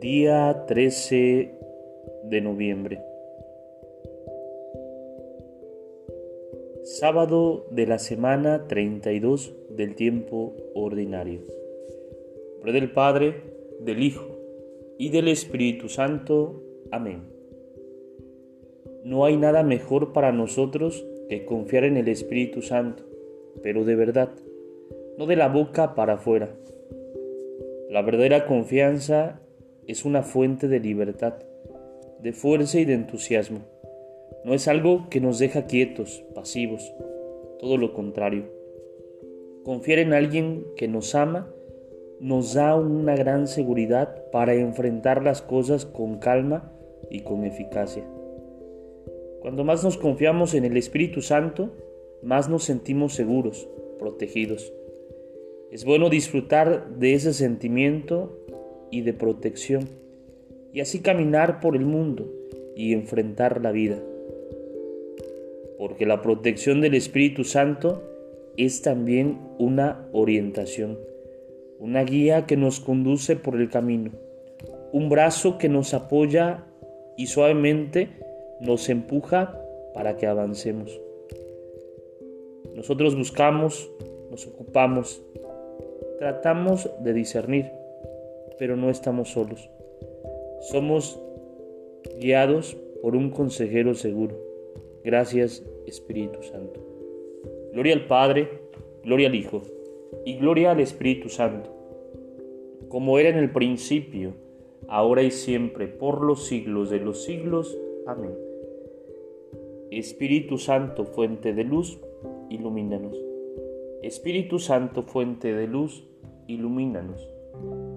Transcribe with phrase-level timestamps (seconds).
[0.00, 1.54] Día 13
[2.24, 3.00] de noviembre.
[6.82, 11.40] Sábado de la semana 32 del tiempo ordinario.
[12.56, 13.36] Nombre del Padre,
[13.80, 14.26] del Hijo
[14.98, 16.62] y del Espíritu Santo.
[16.90, 17.33] Amén.
[19.04, 23.02] No hay nada mejor para nosotros que confiar en el Espíritu Santo,
[23.62, 24.30] pero de verdad,
[25.18, 26.48] no de la boca para afuera.
[27.90, 29.42] La verdadera confianza
[29.86, 31.34] es una fuente de libertad,
[32.20, 33.58] de fuerza y de entusiasmo.
[34.42, 36.90] No es algo que nos deja quietos, pasivos,
[37.58, 38.44] todo lo contrario.
[39.64, 41.46] Confiar en alguien que nos ama
[42.20, 46.72] nos da una gran seguridad para enfrentar las cosas con calma
[47.10, 48.04] y con eficacia.
[49.44, 51.70] Cuando más nos confiamos en el Espíritu Santo,
[52.22, 54.72] más nos sentimos seguros, protegidos.
[55.70, 58.38] Es bueno disfrutar de ese sentimiento
[58.90, 59.86] y de protección,
[60.72, 62.26] y así caminar por el mundo
[62.74, 64.02] y enfrentar la vida.
[65.76, 68.02] Porque la protección del Espíritu Santo
[68.56, 70.98] es también una orientación,
[71.78, 74.12] una guía que nos conduce por el camino,
[74.90, 76.64] un brazo que nos apoya
[77.18, 78.24] y suavemente
[78.64, 79.60] nos empuja
[79.94, 81.00] para que avancemos.
[82.74, 83.90] Nosotros buscamos,
[84.30, 85.22] nos ocupamos,
[86.18, 87.84] tratamos de discernir
[88.58, 89.68] pero no estamos solos.
[90.60, 91.20] Somos
[92.18, 94.36] guiados por un consejero seguro.
[95.04, 96.80] Gracias Espíritu Santo.
[97.72, 98.48] Gloria al Padre,
[99.02, 99.62] gloria al Hijo
[100.24, 101.70] y gloria al Espíritu Santo,
[102.88, 104.32] como era en el principio,
[104.88, 107.76] ahora y siempre, por los siglos de los siglos.
[108.06, 108.53] Amén.
[109.90, 112.00] Espíritu Santo, fuente de luz,
[112.50, 113.16] ilumínanos.
[114.02, 116.04] Espíritu Santo, fuente de luz,
[116.46, 117.28] ilumínanos.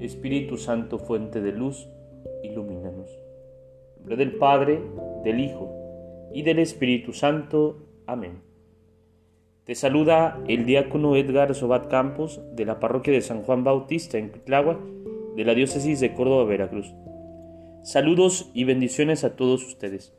[0.00, 1.88] Espíritu Santo, fuente de luz,
[2.42, 3.10] ilumínanos.
[3.10, 4.82] En nombre del Padre,
[5.22, 5.70] del Hijo
[6.32, 7.76] y del Espíritu Santo.
[8.06, 8.42] Amén.
[9.64, 14.30] Te saluda el diácono Edgar Sobat Campos de la parroquia de San Juan Bautista en
[14.30, 14.78] Cuitláhuac
[15.36, 16.92] de la diócesis de Córdoba, Veracruz.
[17.82, 20.14] Saludos y bendiciones a todos ustedes.